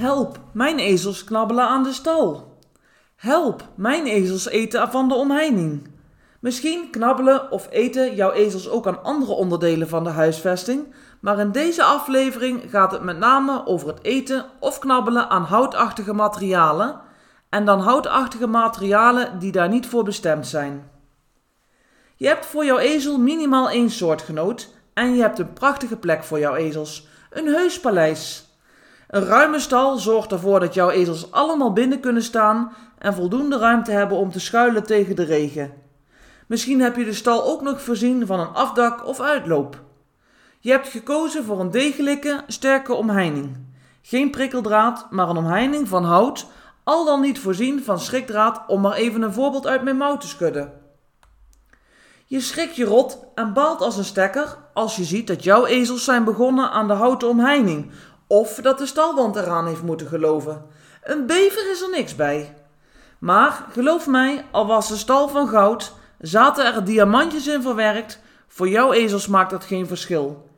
[0.00, 2.56] Help, mijn ezels knabbelen aan de stal.
[3.16, 5.88] Help, mijn ezels eten van de omheining.
[6.40, 11.52] Misschien knabbelen of eten jouw ezels ook aan andere onderdelen van de huisvesting, maar in
[11.52, 17.00] deze aflevering gaat het met name over het eten of knabbelen aan houtachtige materialen
[17.48, 20.90] en dan houtachtige materialen die daar niet voor bestemd zijn.
[22.16, 26.38] Je hebt voor jouw ezel minimaal één soortgenoot en je hebt een prachtige plek voor
[26.38, 28.49] jouw ezels, een heus paleis.
[29.10, 33.90] Een ruime stal zorgt ervoor dat jouw ezels allemaal binnen kunnen staan en voldoende ruimte
[33.90, 35.72] hebben om te schuilen tegen de regen.
[36.46, 39.80] Misschien heb je de stal ook nog voorzien van een afdak of uitloop.
[40.60, 43.56] Je hebt gekozen voor een degelijke, sterke omheining.
[44.02, 46.46] Geen prikkeldraad, maar een omheining van hout,
[46.84, 50.28] al dan niet voorzien van schrikdraad om maar even een voorbeeld uit mijn mouw te
[50.28, 50.72] schudden.
[52.30, 56.04] Je schrikt je rot en baalt als een stekker als je ziet dat jouw ezels
[56.04, 57.90] zijn begonnen aan de houten omheining
[58.30, 60.66] of dat de stalwand eraan heeft moeten geloven.
[61.02, 62.54] Een bever is er niks bij.
[63.18, 68.68] Maar geloof mij, al was de stal van goud, zaten er diamantjes in verwerkt, voor
[68.68, 70.48] jouw ezels maakt dat geen verschil.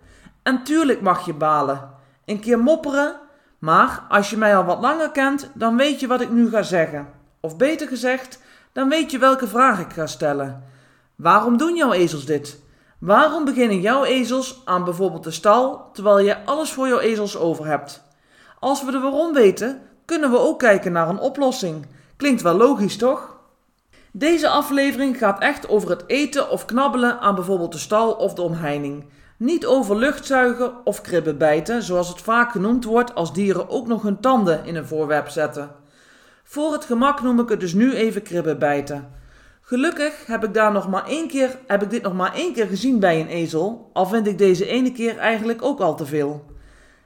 [0.43, 1.91] En tuurlijk mag je balen,
[2.25, 3.17] een keer mopperen,
[3.59, 6.63] maar als je mij al wat langer kent, dan weet je wat ik nu ga
[6.63, 7.09] zeggen.
[7.41, 8.39] Of beter gezegd,
[8.73, 10.65] dan weet je welke vraag ik ga stellen.
[11.17, 12.61] Waarom doen jouw ezels dit?
[13.03, 17.67] Waarom beginnen jouw ezels aan bijvoorbeeld de stal terwijl je alles voor jouw ezels over
[17.67, 18.03] hebt?
[18.59, 21.87] Als we de waarom weten, kunnen we ook kijken naar een oplossing.
[22.17, 23.37] Klinkt wel logisch, toch?
[24.13, 28.43] Deze aflevering gaat echt over het eten of knabbelen aan bijvoorbeeld de stal of de
[28.43, 29.05] omheining.
[29.37, 34.03] Niet over luchtzuigen of kribben bijten, zoals het vaak genoemd wordt als dieren ook nog
[34.03, 35.71] hun tanden in een voorwerp zetten.
[36.45, 39.21] Voor het gemak noem ik het dus nu even kribben bijten.
[39.73, 42.67] Gelukkig heb ik, daar nog maar één keer, heb ik dit nog maar één keer
[42.67, 46.45] gezien bij een ezel, al vind ik deze ene keer eigenlijk ook al te veel.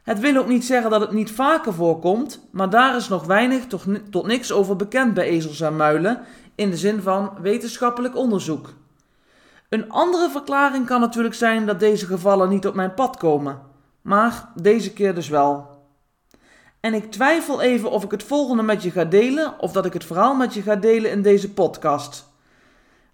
[0.03, 3.67] Het wil ook niet zeggen dat het niet vaker voorkomt, maar daar is nog weinig
[4.11, 6.21] tot niks over bekend bij ezels en muilen,
[6.55, 8.75] in de zin van wetenschappelijk onderzoek.
[9.69, 13.61] Een andere verklaring kan natuurlijk zijn dat deze gevallen niet op mijn pad komen,
[14.03, 15.67] maar deze keer dus wel.
[16.81, 19.93] En ik twijfel even of ik het volgende met je ga delen of dat ik
[19.93, 22.35] het verhaal met je ga delen in deze podcast.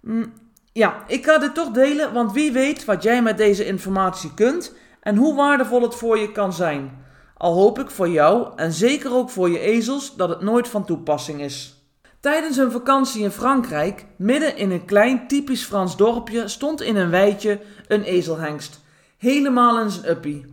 [0.03, 0.33] Mm,
[0.73, 4.73] ja, ik ga dit toch delen, want wie weet wat jij met deze informatie kunt
[4.99, 7.05] en hoe waardevol het voor je kan zijn.
[7.37, 10.85] Al hoop ik voor jou en zeker ook voor je ezels dat het nooit van
[10.85, 11.81] toepassing is.
[12.19, 17.09] Tijdens een vakantie in Frankrijk, midden in een klein typisch Frans dorpje, stond in een
[17.09, 18.81] weidje een ezelhengst.
[19.17, 20.45] Helemaal in zijn uppie.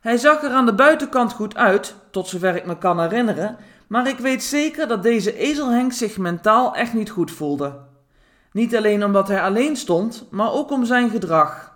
[0.00, 3.56] Hij zag er aan de buitenkant goed uit, tot zover ik me kan herinneren,
[3.86, 7.90] maar ik weet zeker dat deze ezelhengst zich mentaal echt niet goed voelde.
[8.52, 11.72] Niet alleen omdat hij alleen stond, maar ook om zijn gedrag.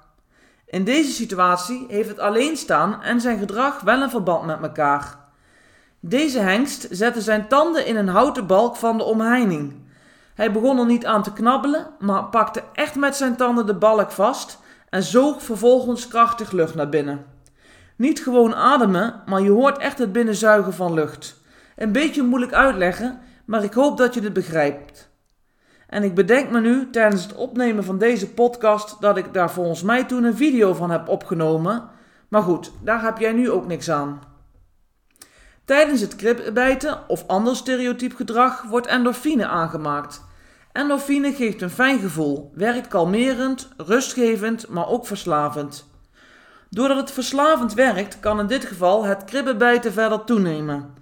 [0.66, 5.18] In deze situatie heeft het alleenstaan en zijn gedrag wel een verband met elkaar.
[6.00, 9.74] Deze hengst zette zijn tanden in een houten balk van de omheining.
[10.34, 14.10] Hij begon er niet aan te knabbelen, maar pakte echt met zijn tanden de balk
[14.10, 14.58] vast
[14.90, 17.24] en zoog vervolgens krachtig lucht naar binnen.
[17.96, 21.36] Niet gewoon ademen, maar je hoort echt het binnenzuigen van lucht.
[21.76, 25.05] Een beetje moeilijk uitleggen, maar ik hoop dat je dit begrijpt.
[25.86, 29.82] En ik bedenk me nu tijdens het opnemen van deze podcast dat ik daar volgens
[29.82, 31.88] mij toen een video van heb opgenomen.
[32.28, 34.20] Maar goed, daar heb jij nu ook niks aan.
[35.64, 40.24] Tijdens het kribbenbijten of ander stereotyp gedrag wordt endorfine aangemaakt.
[40.72, 45.86] Endorfine geeft een fijn gevoel, werkt kalmerend, rustgevend, maar ook verslavend.
[46.70, 50.94] Doordat het verslavend werkt, kan in dit geval het kribbenbijten verder toenemen.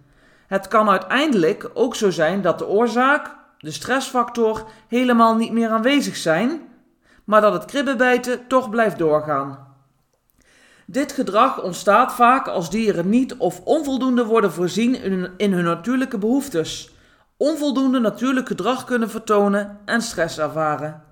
[0.46, 6.16] Het kan uiteindelijk ook zo zijn dat de oorzaak, de stressfactor helemaal niet meer aanwezig
[6.16, 6.60] zijn,
[7.24, 9.58] maar dat het kribbenbijten toch blijft doorgaan.
[10.86, 14.94] Dit gedrag ontstaat vaak als dieren niet of onvoldoende worden voorzien
[15.36, 16.94] in hun, natuurlijke behoeftes,
[17.36, 21.02] onvoldoende natuurlijk gedrag kunnen vertonen en stress ervaren.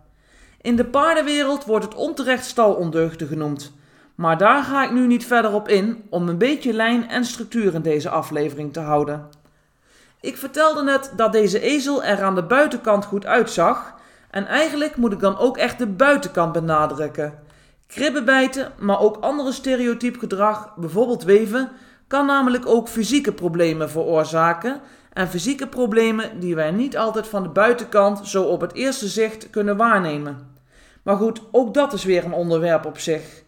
[0.61, 3.73] In de paardenwereld wordt het onterecht stalondeugde genoemd,
[4.15, 7.75] maar daar ga ik nu niet verder op in om een beetje lijn en structuur
[7.75, 9.42] in deze aflevering te houden.
[10.23, 13.95] Ik vertelde net dat deze ezel er aan de buitenkant goed uitzag.
[14.31, 17.39] En eigenlijk moet ik dan ook echt de buitenkant benadrukken.
[17.87, 21.71] Kribbenbijten, maar ook andere stereotyp gedrag, bijvoorbeeld weven,
[22.07, 24.81] kan namelijk ook fysieke problemen veroorzaken
[25.13, 29.51] en fysieke problemen die wij niet altijd van de buitenkant zo op het eerste zicht
[29.51, 30.57] kunnen waarnemen.
[31.03, 33.43] Maar goed, ook dat is weer een onderwerp op zich.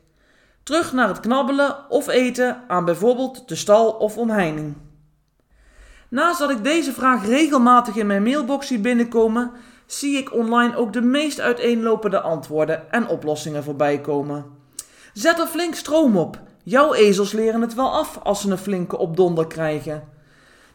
[0.62, 4.74] Terug naar het knabbelen of eten aan bijvoorbeeld de stal of omheining.
[6.14, 9.50] Naast dat ik deze vraag regelmatig in mijn mailbox zie binnenkomen,
[9.86, 14.44] zie ik online ook de meest uiteenlopende antwoorden en oplossingen voorbij komen.
[15.12, 16.40] Zet er flink stroom op.
[16.64, 20.08] Jouw ezels leren het wel af als ze een flinke opdonder krijgen.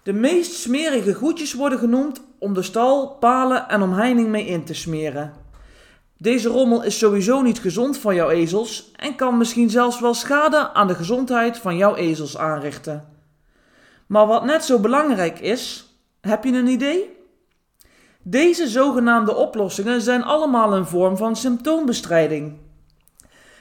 [0.03, 4.73] De meest smerige goedjes worden genoemd om de stal, palen en omheining mee in te
[4.73, 5.33] smeren.
[6.17, 10.73] Deze rommel is sowieso niet gezond voor jouw ezels en kan misschien zelfs wel schade
[10.73, 13.18] aan de gezondheid van jouw ezels aanrichten.
[14.09, 17.17] Maar wat net zo belangrijk is, heb je een idee?
[18.21, 22.57] Deze zogenaamde oplossingen zijn allemaal een vorm van symptoombestrijding.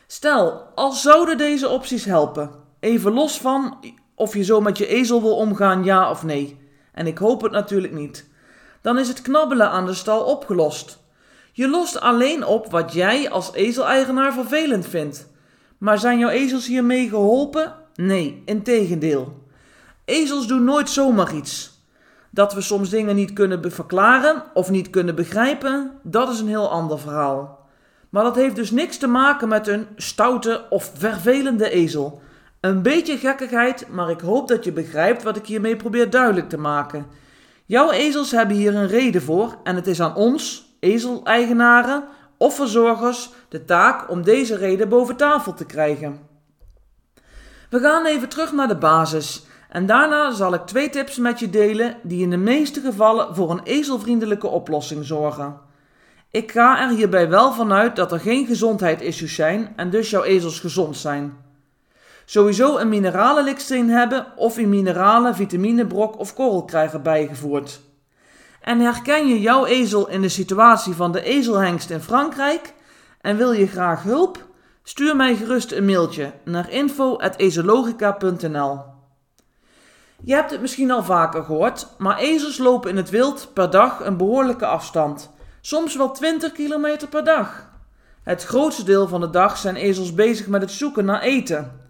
[0.06, 2.50] Stel, al zouden deze opties helpen,
[2.80, 3.78] even los van
[4.14, 6.58] of je zo met je ezel wil omgaan, ja of nee,
[6.92, 8.30] en ik hoop het natuurlijk niet,
[8.80, 10.98] dan is het knabbelen aan de stal opgelost.
[11.52, 15.28] Je lost alleen op wat jij als ezeleigenaar vervelend vindt.
[15.78, 17.74] Maar zijn jouw ezels hiermee geholpen?
[17.94, 19.46] Nee, integendeel.
[20.08, 21.82] Ezels doen nooit zomaar iets.
[22.30, 26.70] Dat we soms dingen niet kunnen verklaren of niet kunnen begrijpen, dat is een heel
[26.70, 27.68] ander verhaal.
[28.08, 32.20] Maar dat heeft dus niks te maken met een stoute of vervelende ezel.
[32.60, 36.58] Een beetje gekkigheid, maar ik hoop dat je begrijpt wat ik hiermee probeer duidelijk te
[36.58, 37.06] maken.
[37.66, 42.04] Jouw ezels hebben hier een reden voor en het is aan ons, ezeleigenaren
[42.36, 46.18] of verzorgers, de taak om deze reden boven tafel te krijgen.
[47.70, 51.50] We gaan even terug naar de basis en daarna zal ik twee tips met je
[51.50, 55.60] delen die in de meeste gevallen voor een ezelvriendelijke oplossing zorgen.
[56.30, 60.60] Ik ga er hierbij wel vanuit dat er geen gezondheidsissues zijn en dus jouw ezels
[60.60, 61.36] gezond zijn.
[62.24, 67.80] Sowieso een mineralenliksteen hebben of een mineralen, vitaminebrok of korrel krijgen bijgevoerd.
[68.60, 72.74] En herken je jouw ezel in de situatie van de ezelhengst in Frankrijk
[73.20, 74.46] en wil je graag hulp?
[74.82, 78.96] Stuur mij gerust een mailtje naar info.ezelogica.nl
[80.24, 84.04] Je hebt het misschien al vaker gehoord, maar ezels lopen in het wild per dag
[84.04, 85.30] een behoorlijke afstand,
[85.60, 87.70] soms wel 20 kilometer per dag.
[88.22, 91.80] Het grootste deel van de dag zijn ezels bezig met het zoeken naar eten.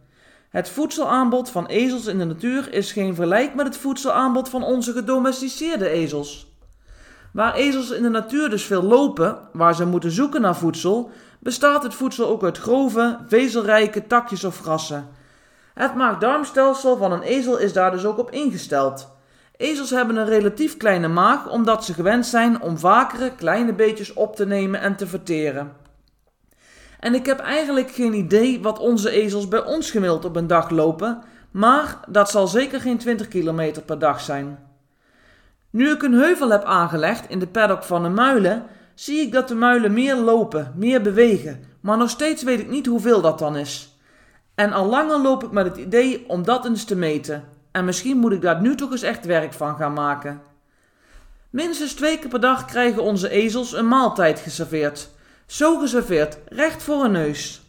[0.50, 4.92] Het voedselaanbod van ezels in de natuur is geen vergelijk met het voedselaanbod van onze
[4.92, 6.52] gedomesticeerde ezels.
[7.32, 11.82] Waar ezels in de natuur dus veel lopen, waar ze moeten zoeken naar voedsel, bestaat
[11.82, 15.08] het voedsel ook uit grove, vezelrijke takjes of grassen.
[15.78, 19.08] Het maag-darmstelsel van een ezel is daar dus ook op ingesteld.
[19.56, 24.36] Ezels hebben een relatief kleine maag omdat ze gewend zijn om vakere kleine beetjes op
[24.36, 25.72] te nemen en te verteren.
[27.00, 30.70] En ik heb eigenlijk geen idee wat onze ezels bij ons gemiddeld op een dag
[30.70, 34.58] lopen, maar dat zal zeker geen 20 kilometer per dag zijn.
[35.70, 38.64] Nu ik een heuvel heb aangelegd in de paddock van de muilen,
[38.94, 42.86] zie ik dat de muilen meer lopen, meer bewegen, maar nog steeds weet ik niet
[42.86, 43.87] hoeveel dat dan is.
[44.58, 47.44] En al langer loop ik met het idee om dat eens te meten.
[47.70, 50.40] En misschien moet ik daar nu toch eens echt werk van gaan maken.
[51.50, 55.10] Minstens twee keer per dag krijgen onze ezels een maaltijd geserveerd.
[55.46, 57.62] Zo geserveerd, recht voor een neus.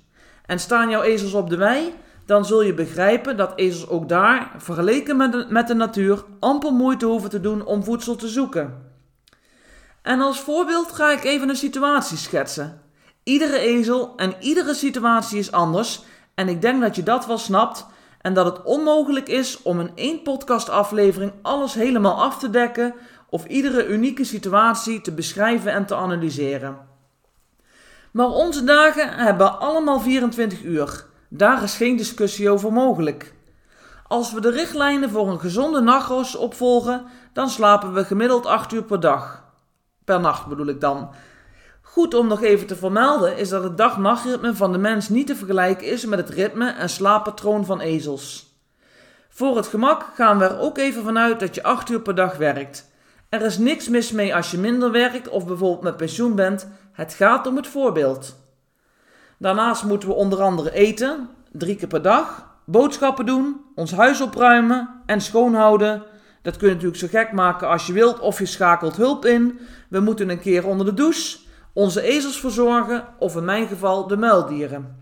[0.45, 1.93] En staan jouw ezels op de wei,
[2.25, 6.73] dan zul je begrijpen dat ezels ook daar, vergeleken met de, met de natuur, amper
[6.73, 8.91] moeite hoeven te doen om voedsel te zoeken.
[10.01, 12.81] En als voorbeeld ga ik even een situatie schetsen.
[13.23, 16.07] Iedere ezel en iedere situatie is anders
[16.39, 17.85] en ik denk dat je dat wel snapt
[18.21, 22.93] en dat het onmogelijk is om in één podcastaflevering alles helemaal af te dekken
[23.29, 26.77] of iedere unieke situatie te beschrijven en te analyseren.
[28.11, 31.05] Maar onze dagen hebben allemaal 24 uur.
[31.29, 33.33] Daar is geen discussie over mogelijk.
[34.07, 38.83] Als we de richtlijnen voor een gezonde nachtrust opvolgen, dan slapen we gemiddeld 8 uur
[38.83, 39.43] per dag.
[40.05, 41.09] Per nacht bedoel ik dan.
[41.99, 45.35] Goed om nog even te vermelden is dat het dag-nachtritme van de mens niet te
[45.35, 48.55] vergelijken is met het ritme en slaappatroon van ezels.
[49.29, 52.37] Voor het gemak gaan we er ook even vanuit dat je 8 uur per dag
[52.37, 52.91] werkt.
[53.29, 57.13] Er is niks mis mee als je minder werkt of bijvoorbeeld met pensioen bent, het
[57.13, 58.35] gaat om het voorbeeld.
[59.37, 65.01] Daarnaast moeten we onder andere eten, drie keer per dag, boodschappen doen, ons huis opruimen
[65.05, 66.03] en schoonhouden.
[66.41, 69.59] Dat kun je natuurlijk zo gek maken als je wilt of je schakelt hulp in.
[69.89, 74.17] We moeten een keer onder de douche, onze ezels verzorgen of in mijn geval de
[74.17, 74.97] muildieren.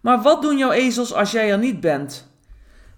[0.00, 2.30] Maar wat doen jouw ezels als jij er niet bent?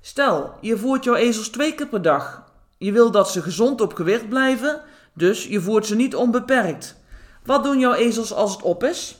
[0.01, 2.53] Stel, je voert jouw ezels twee keer per dag.
[2.79, 4.81] Je wil dat ze gezond op gewicht blijven,
[5.13, 6.97] dus je voert ze niet onbeperkt.
[7.45, 9.17] Wat doen jouw ezels als het op is?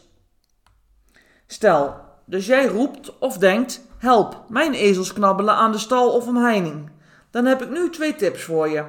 [1.47, 6.91] Stel, dus jij roept of denkt: Help, mijn ezels knabbelen aan de stal of omheining.
[7.31, 8.85] Dan heb ik nu twee tips voor je.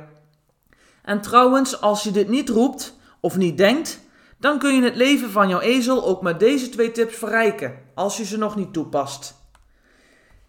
[1.04, 4.00] En trouwens, als je dit niet roept of niet denkt,
[4.46, 8.18] dan kun je het leven van jouw ezel ook met deze twee tips verrijken, als
[8.18, 9.36] je ze nog niet toepast.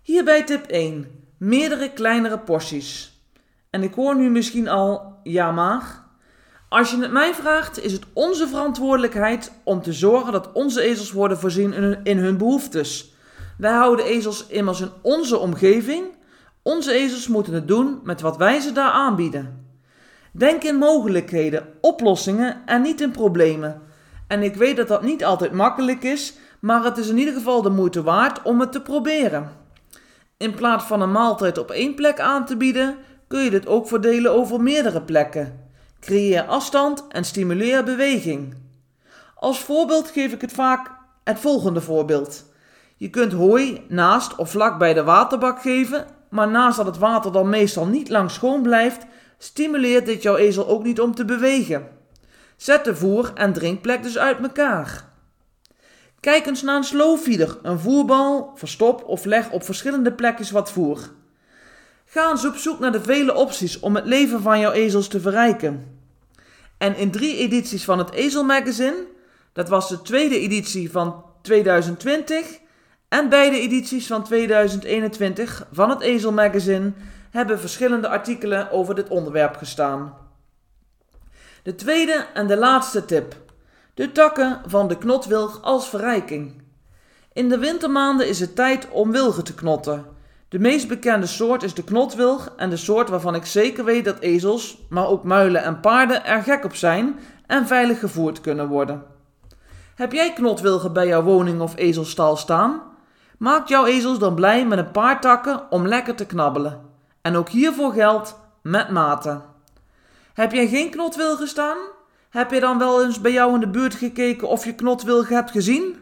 [0.02, 1.24] Hierbij tip 1.
[1.38, 3.20] Meerdere kleinere porties.
[3.70, 6.04] En ik hoor nu misschien al, ja maar.
[6.68, 11.12] Als je het mij vraagt, is het onze verantwoordelijkheid om te zorgen dat onze ezels
[11.12, 13.14] worden voorzien in hun behoeftes.
[13.58, 16.04] Wij houden ezels immers in onze omgeving.
[16.62, 19.66] Onze ezels moeten het doen met wat wij ze daar aanbieden.
[20.32, 23.84] Denk in mogelijkheden, oplossingen en niet in problemen.
[24.26, 27.62] En ik weet dat dat niet altijd makkelijk is, maar het is in ieder geval
[27.62, 29.50] de moeite waard om het te proberen.
[30.36, 32.96] In plaats van een maaltijd op één plek aan te bieden,
[33.28, 35.64] kun je dit ook verdelen over meerdere plekken.
[36.00, 38.54] Creëer afstand en stimuleer beweging.
[39.34, 40.90] Als voorbeeld geef ik het vaak
[41.24, 42.44] het volgende voorbeeld.
[42.96, 47.32] Je kunt hooi naast of vlak bij de waterbak geven, maar naast dat het water
[47.32, 49.06] dan meestal niet lang schoon blijft,
[49.38, 51.95] stimuleert dit jouw ezel ook niet om te bewegen.
[52.56, 55.04] Zet de voer- en drinkplek dus uit elkaar.
[56.20, 60.98] Kijk eens naar een slowfeeder, een voerbal, verstop of leg op verschillende plekjes wat voer.
[62.04, 65.20] Ga eens op zoek naar de vele opties om het leven van jouw ezels te
[65.20, 66.00] verrijken.
[66.78, 69.06] En in drie edities van het Ezel Magazine,
[69.52, 72.58] dat was de tweede editie van 2020
[73.08, 76.92] en beide edities van 2021 van het Ezel Magazine,
[77.30, 80.25] hebben verschillende artikelen over dit onderwerp gestaan.
[81.66, 83.36] De tweede en de laatste tip.
[83.94, 86.62] De takken van de knotwilg als verrijking.
[87.32, 90.04] In de wintermaanden is het tijd om wilgen te knotten.
[90.48, 94.18] De meest bekende soort is de knotwilg en de soort waarvan ik zeker weet dat
[94.18, 99.02] ezels, maar ook muilen en paarden er gek op zijn en veilig gevoerd kunnen worden.
[99.94, 102.82] Heb jij knotwilgen bij jouw woning of ezelstal staan?
[103.38, 106.80] Maak jouw ezels dan blij met een paar takken om lekker te knabbelen.
[107.22, 109.54] En ook hiervoor geldt met mate.
[110.36, 111.76] Heb jij geen knotwilgen staan?
[112.30, 115.50] Heb je dan wel eens bij jou in de buurt gekeken of je knotwilgen hebt
[115.50, 115.96] gezien?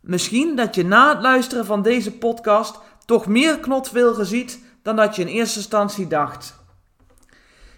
[0.00, 5.16] Misschien dat je na het luisteren van deze podcast toch meer knotwilgen ziet dan dat
[5.16, 6.54] je in eerste instantie dacht.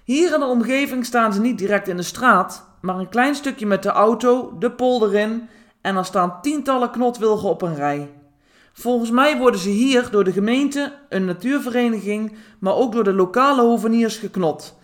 [0.05, 3.67] Hier in de omgeving staan ze niet direct in de straat, maar een klein stukje
[3.67, 5.49] met de auto, de polder in
[5.81, 8.11] en er staan tientallen knotwilgen op een rij.
[8.73, 13.63] Volgens mij worden ze hier door de gemeente, een natuurvereniging, maar ook door de lokale
[13.63, 14.83] hoveniers geknot.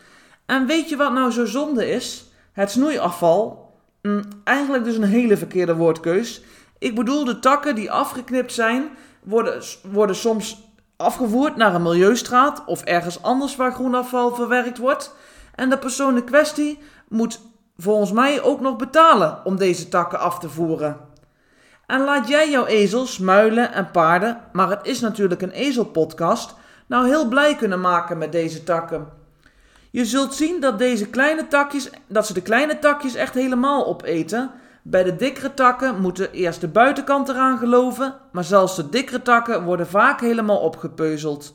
[0.51, 2.25] En weet je wat nou zo zonde is?
[2.53, 3.71] Het snoeiafval.
[4.03, 6.43] Hm, eigenlijk dus een hele verkeerde woordkeus.
[6.79, 8.89] Ik bedoel, de takken die afgeknipt zijn,
[9.23, 15.15] worden, worden soms afgevoerd naar een milieustraat of ergens anders waar groenafval verwerkt wordt.
[15.55, 16.79] En de persoon in kwestie
[17.09, 17.41] moet
[17.77, 20.97] volgens mij ook nog betalen om deze takken af te voeren.
[21.87, 26.55] En laat jij jouw ezels, muilen en paarden, maar het is natuurlijk een ezelpodcast,
[26.87, 29.20] nou heel blij kunnen maken met deze takken.
[29.91, 34.51] Je zult zien dat deze kleine takjes, dat ze de kleine takjes echt helemaal opeten.
[34.83, 39.65] Bij de dikkere takken moeten eerst de buitenkant eraan geloven, maar zelfs de dikkere takken
[39.65, 41.55] worden vaak helemaal opgepeuzeld.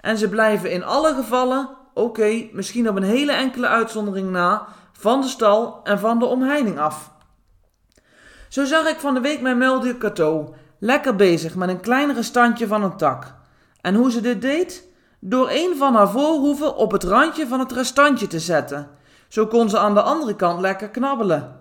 [0.00, 5.20] En ze blijven in alle gevallen, oké, misschien op een hele enkele uitzondering na, van
[5.20, 7.12] de stal en van de omheining af.
[8.48, 12.66] Zo zag ik van de week mijn meldier Cato lekker bezig met een kleinere standje
[12.66, 13.34] van een tak.
[13.80, 14.87] En hoe ze dit deed?
[15.20, 18.88] Door een van haar voorhoeven op het randje van het restantje te zetten.
[19.28, 21.56] Zo kon ze aan de andere kant lekker knabbelen.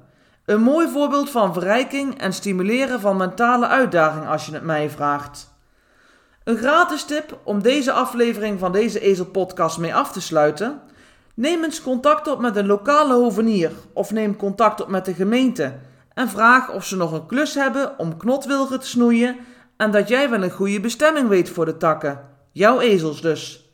[0.46, 5.54] Een mooi voorbeeld van verrijking en stimuleren van mentale uitdaging als je het mij vraagt.
[6.44, 10.82] Een gratis tip om deze aflevering van deze Ezel-podcast mee af te sluiten.
[11.34, 15.76] Neem eens contact op met een lokale hovenier of neem contact op met de gemeente
[16.14, 19.38] en vraag of ze nog een klus hebben om knotwilgen te snoeien
[19.78, 22.37] en dat jij wel een goede bestemming weet voor de takken.
[22.58, 23.70] Jouw ezels dus.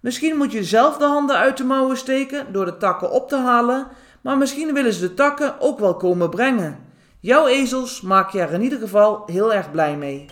[0.00, 3.36] Misschien moet je zelf de handen uit de mouwen steken door de takken op te
[3.36, 3.88] halen,
[4.20, 6.78] maar misschien willen ze de takken ook wel komen brengen.
[7.20, 10.26] Jouw ezels maak je er in ieder geval heel erg blij mee.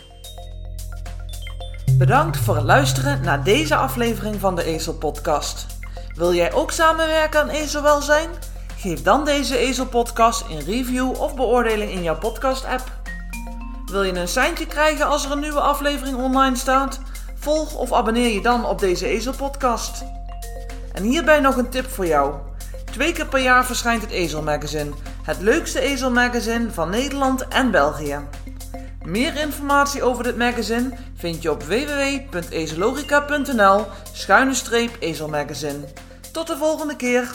[1.98, 5.66] Bedankt voor het luisteren naar deze aflevering van de Ezel Podcast.
[6.14, 8.30] Wil jij ook samenwerken aan ezelwelzijn?
[8.76, 12.92] Geef dan deze Ezel Podcast een review of beoordeling in jouw podcast app.
[13.86, 17.00] Wil je een seintje krijgen als er een nieuwe aflevering online staat?
[17.40, 20.04] Volg of abonneer je dan op deze Ezel-podcast.
[20.92, 22.34] En hierbij nog een tip voor jou.
[22.84, 24.90] Twee keer per jaar verschijnt het Ezel-magazine.
[25.22, 28.18] Het leukste Ezel-magazine van Nederland en België.
[29.04, 35.84] Meer informatie over dit magazine vind je op www.ezelogica.nl schuine streep ezelmagazine.
[36.32, 37.28] Tot de volgende keer!